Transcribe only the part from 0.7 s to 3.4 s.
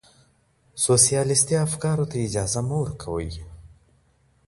سوسياليستي افکارو ته اجازه مه ورکوئ.